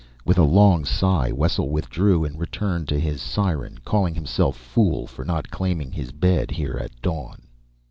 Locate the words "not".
5.23-5.51